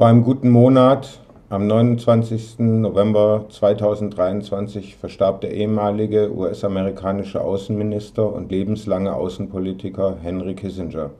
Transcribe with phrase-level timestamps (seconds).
[0.00, 2.60] Vor einem guten Monat, am 29.
[2.60, 11.10] November 2023, verstarb der ehemalige US-amerikanische Außenminister und lebenslange Außenpolitiker Henry Kissinger.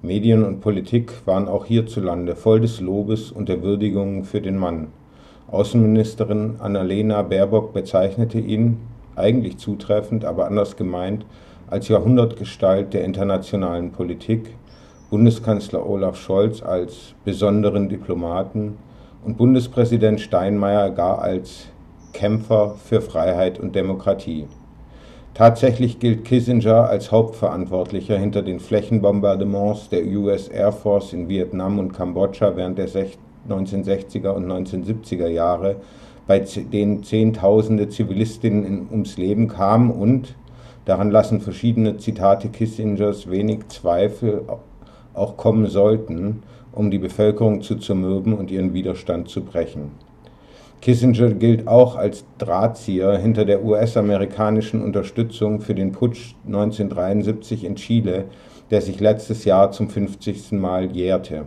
[0.00, 4.86] Medien und Politik waren auch hierzulande voll des Lobes und der Würdigung für den Mann.
[5.50, 8.78] Außenministerin Annalena Baerbock bezeichnete ihn,
[9.16, 11.26] eigentlich zutreffend, aber anders gemeint,
[11.68, 14.54] als Jahrhundertgestalt der internationalen Politik,
[15.10, 18.76] Bundeskanzler Olaf Scholz als besonderen Diplomaten
[19.24, 21.68] und Bundespräsident Steinmeier gar als
[22.12, 24.46] Kämpfer für Freiheit und Demokratie.
[25.32, 31.92] Tatsächlich gilt Kissinger als Hauptverantwortlicher hinter den Flächenbombardements der US Air Force in Vietnam und
[31.92, 32.88] Kambodscha während der
[33.48, 35.76] 1960er und 1970er Jahre,
[36.26, 40.34] bei denen Zehntausende Zivilistinnen ums Leben kamen und,
[40.84, 44.42] daran lassen verschiedene Zitate Kissingers wenig Zweifel,
[45.18, 49.90] auch kommen sollten, um die Bevölkerung zu zermürben und ihren Widerstand zu brechen.
[50.80, 58.26] Kissinger gilt auch als Drahtzieher hinter der US-amerikanischen Unterstützung für den Putsch 1973 in Chile,
[58.70, 60.52] der sich letztes Jahr zum 50.
[60.52, 61.46] Mal jährte.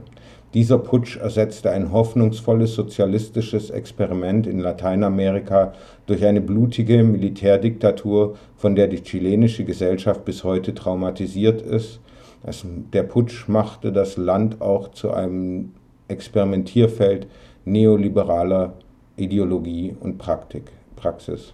[0.54, 5.72] Dieser Putsch ersetzte ein hoffnungsvolles sozialistisches Experiment in Lateinamerika
[6.08, 12.02] durch eine blutige Militärdiktatur, von der die chilenische Gesellschaft bis heute traumatisiert ist.
[12.44, 15.74] Der Putsch machte das Land auch zu einem
[16.08, 17.28] Experimentierfeld
[17.66, 18.74] neoliberaler
[19.16, 21.54] Ideologie und Praktik, Praxis.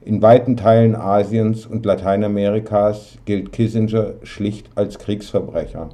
[0.00, 5.90] In weiten Teilen Asiens und Lateinamerikas gilt Kissinger schlicht als Kriegsverbrecher.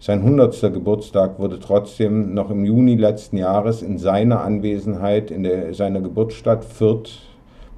[0.00, 0.60] Sein 100.
[0.74, 6.64] Geburtstag wurde trotzdem noch im Juni letzten Jahres in seiner Anwesenheit in der, seiner Geburtsstadt
[6.64, 7.20] Fürth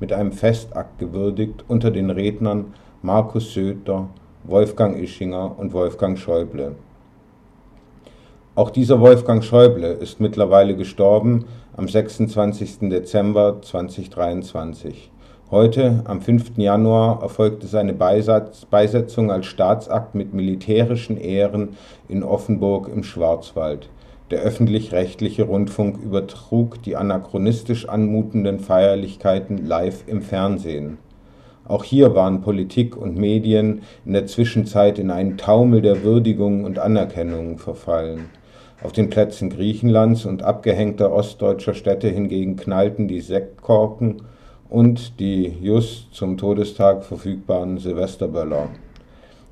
[0.01, 4.09] mit einem Festakt gewürdigt unter den Rednern Markus Söder,
[4.47, 6.75] Wolfgang Ischinger und Wolfgang Schäuble.
[8.55, 12.91] Auch dieser Wolfgang Schäuble ist mittlerweile gestorben am 26.
[12.91, 15.11] Dezember 2023.
[15.51, 16.59] Heute, am 5.
[16.59, 21.71] Januar, erfolgte seine Beisatz, Beisetzung als Staatsakt mit militärischen Ehren
[22.07, 23.89] in Offenburg im Schwarzwald.
[24.31, 30.99] Der öffentlich-rechtliche Rundfunk übertrug die anachronistisch anmutenden Feierlichkeiten live im Fernsehen.
[31.67, 36.79] Auch hier waren Politik und Medien in der Zwischenzeit in einen Taumel der Würdigung und
[36.79, 38.27] Anerkennung verfallen.
[38.83, 44.23] Auf den Plätzen Griechenlands und abgehängter ostdeutscher Städte hingegen knallten die Sektkorken
[44.69, 48.69] und die just zum Todestag verfügbaren Silvesterböller.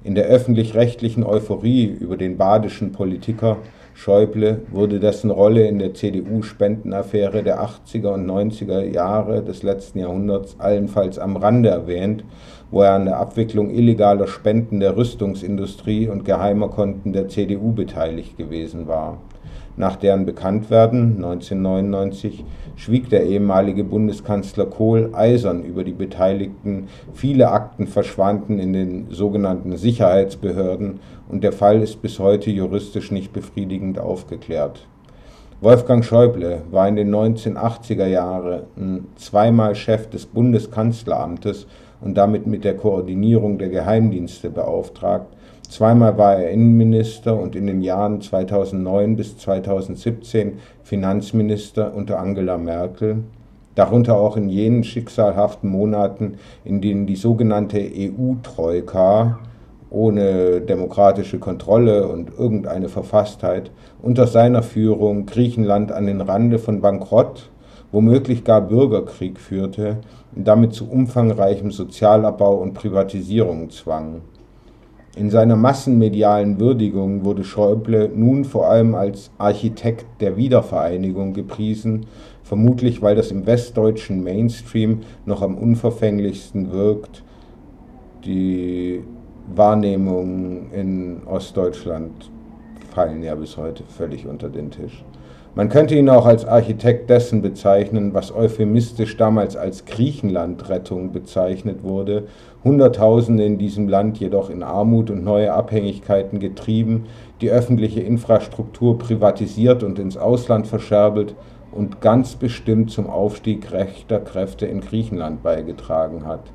[0.04, 3.56] In der öffentlich-rechtlichen Euphorie über den badischen Politiker
[3.94, 10.56] Schäuble wurde dessen Rolle in der CDU-Spendenaffäre der 80er und 90er Jahre des letzten Jahrhunderts
[10.58, 12.24] allenfalls am Rande erwähnt,
[12.70, 18.36] wo er an der Abwicklung illegaler Spenden der Rüstungsindustrie und geheimer Konten der CDU beteiligt
[18.36, 19.18] gewesen war
[19.76, 22.44] nach deren Bekanntwerden 1999
[22.76, 29.76] schwieg der ehemalige Bundeskanzler Kohl eisern über die Beteiligten, viele Akten verschwanden in den sogenannten
[29.76, 34.86] Sicherheitsbehörden und der Fall ist bis heute juristisch nicht befriedigend aufgeklärt.
[35.62, 41.68] Wolfgang Schäuble war in den 1980er Jahren zweimal Chef des Bundeskanzleramtes
[42.02, 45.26] und damit mit der Koordinierung der Geheimdienste beauftragt.
[45.68, 53.24] Zweimal war er Innenminister und in den Jahren 2009 bis 2017 Finanzminister unter Angela Merkel,
[53.74, 59.38] darunter auch in jenen schicksalhaften Monaten, in denen die sogenannte EU-Troika
[59.88, 63.70] ohne demokratische Kontrolle und irgendeine Verfasstheit
[64.02, 67.50] unter seiner Führung Griechenland an den Rande von Bankrott,
[67.92, 69.98] womöglich gar Bürgerkrieg führte
[70.34, 74.22] damit zu umfangreichem Sozialabbau und Privatisierung zwang.
[75.14, 82.06] In seiner massenmedialen Würdigung wurde Schäuble nun vor allem als Architekt der Wiedervereinigung gepriesen,
[82.42, 87.22] vermutlich weil das im westdeutschen Mainstream noch am unverfänglichsten wirkt.
[88.24, 89.02] Die
[89.54, 92.30] Wahrnehmungen in Ostdeutschland
[92.94, 95.04] fallen ja bis heute völlig unter den Tisch.
[95.54, 102.24] Man könnte ihn auch als Architekt dessen bezeichnen, was euphemistisch damals als Griechenlandrettung bezeichnet wurde,
[102.64, 107.04] Hunderttausende in diesem Land jedoch in Armut und neue Abhängigkeiten getrieben,
[107.42, 111.34] die öffentliche Infrastruktur privatisiert und ins Ausland verscherbelt
[111.70, 116.50] und ganz bestimmt zum Aufstieg rechter Kräfte in Griechenland beigetragen hat.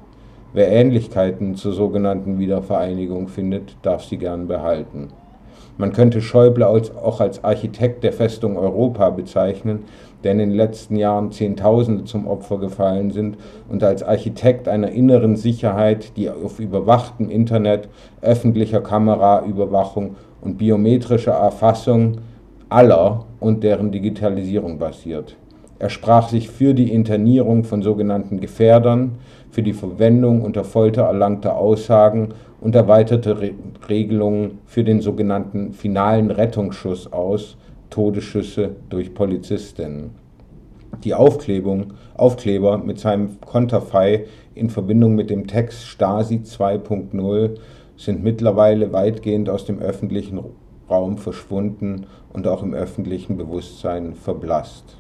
[0.53, 5.09] Wer Ähnlichkeiten zur sogenannten Wiedervereinigung findet, darf sie gern behalten.
[5.77, 9.83] Man könnte Schäuble auch als Architekt der Festung Europa bezeichnen,
[10.23, 13.37] der in den letzten Jahren Zehntausende zum Opfer gefallen sind,
[13.69, 17.89] und als Architekt einer inneren Sicherheit, die auf überwachtem Internet,
[18.21, 22.17] öffentlicher Kameraüberwachung und biometrischer Erfassung
[22.69, 25.35] aller und deren Digitalisierung basiert.
[25.79, 29.19] Er sprach sich für die Internierung von sogenannten Gefährdern,
[29.51, 32.29] für die Verwendung unter Folter erlangter Aussagen
[32.61, 33.51] und erweiterte Re
[33.87, 37.57] Regelungen für den sogenannten finalen Rettungsschuss aus,
[37.89, 40.11] Todesschüsse durch Polizistinnen.
[41.03, 44.25] Die Aufklebung, Aufkleber mit seinem Konterfei
[44.55, 47.57] in Verbindung mit dem Text Stasi 2.0
[47.95, 50.39] sind mittlerweile weitgehend aus dem öffentlichen
[50.89, 54.97] Raum verschwunden und auch im öffentlichen Bewusstsein verblasst.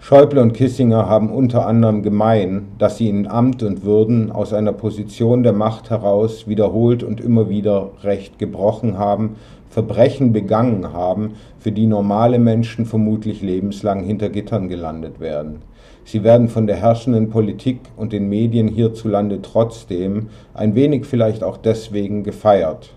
[0.00, 4.72] Schäuble und Kissinger haben unter anderem gemein, dass sie in Amt und Würden aus einer
[4.72, 9.36] Position der Macht heraus wiederholt und immer wieder Recht gebrochen haben,
[9.68, 15.62] Verbrechen begangen haben, für die normale Menschen vermutlich lebenslang hinter Gittern gelandet werden.
[16.04, 21.56] Sie werden von der herrschenden Politik und den Medien hierzulande trotzdem, ein wenig vielleicht auch
[21.56, 22.94] deswegen, gefeiert.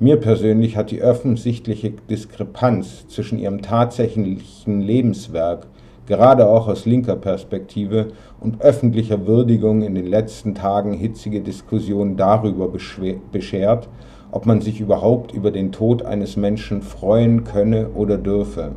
[0.00, 5.66] Mir persönlich hat die offensichtliche Diskrepanz zwischen ihrem tatsächlichen Lebenswerk
[6.06, 8.08] gerade auch aus linker Perspektive
[8.40, 13.88] und öffentlicher Würdigung in den letzten Tagen hitzige Diskussionen darüber beschert,
[14.32, 18.72] ob man sich überhaupt über den Tod eines Menschen freuen könne oder dürfe.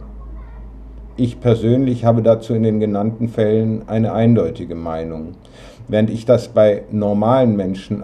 [1.15, 5.35] Ich persönlich habe dazu in den genannten Fällen eine eindeutige Meinung.
[5.87, 8.01] Während ich das bei normalen Menschen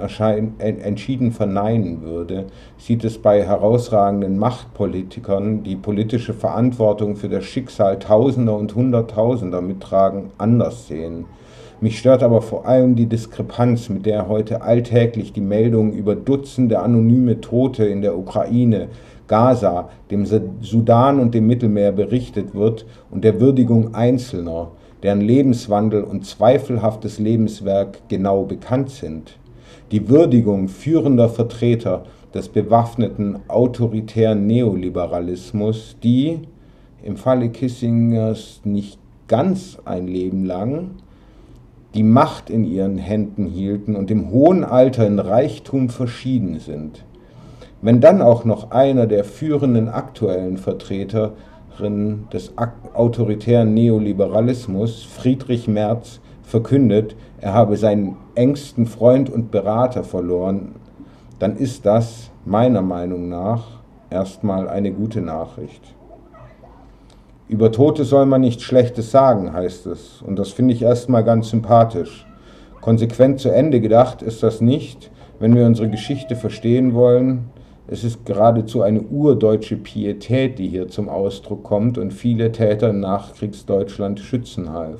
[0.59, 2.45] entschieden verneinen würde,
[2.77, 10.29] sieht es bei herausragenden Machtpolitikern, die politische Verantwortung für das Schicksal Tausender und Hunderttausender mittragen,
[10.37, 11.25] anders sehen.
[11.81, 16.77] Mich stört aber vor allem die Diskrepanz, mit der heute alltäglich die Meldungen über Dutzende
[16.77, 18.89] anonyme Tote in der Ukraine,
[19.29, 24.71] Gaza, dem Sudan und dem Mittelmeer berichtet wird und der Würdigung Einzelner,
[25.01, 29.37] deren Lebenswandel und zweifelhaftes Lebenswerk genau bekannt sind.
[29.93, 32.03] Die Würdigung führender Vertreter
[32.33, 36.39] des bewaffneten autoritären Neoliberalismus, die
[37.01, 40.89] im Falle Kissingers nicht ganz ein Leben lang
[41.95, 47.03] die Macht in ihren Händen hielten und im hohen Alter in Reichtum verschieden sind.
[47.81, 51.33] Wenn dann auch noch einer der führenden aktuellen Vertreter
[52.33, 52.53] des
[52.93, 60.75] autoritären Neoliberalismus, Friedrich Merz, verkündet, er habe seinen engsten Freund und Berater verloren,
[61.37, 63.65] dann ist das meiner Meinung nach
[64.09, 65.95] erstmal eine gute Nachricht.
[67.47, 71.49] Über Tote soll man nichts Schlechtes sagen, heißt es, und das finde ich erstmal ganz
[71.49, 72.27] sympathisch.
[72.81, 77.45] Konsequent zu Ende gedacht ist das nicht, wenn wir unsere Geschichte verstehen wollen,
[77.91, 82.99] es ist geradezu eine urdeutsche Pietät, die hier zum Ausdruck kommt und viele Täter im
[82.99, 84.99] Nachkriegsdeutschland schützen half.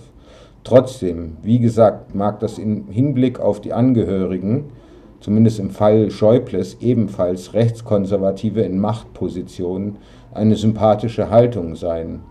[0.64, 4.72] Trotzdem, wie gesagt, mag das im Hinblick auf die Angehörigen,
[5.20, 9.98] zumindest im Fall Schäubles ebenfalls Rechtskonservative in Machtpositionen,
[10.34, 12.22] eine sympathische Haltung sein.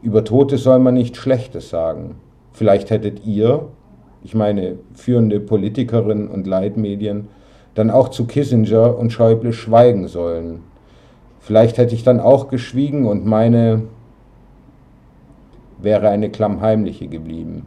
[0.00, 2.14] Über Tote soll man nicht Schlechtes sagen.
[2.52, 3.68] Vielleicht hättet ihr,
[4.24, 7.28] ich meine führende Politikerinnen und Leitmedien,
[7.74, 10.62] dann auch zu Kissinger und Schäuble schweigen sollen.
[11.40, 13.82] Vielleicht hätte ich dann auch geschwiegen und meine
[15.78, 17.66] wäre eine klammheimliche geblieben.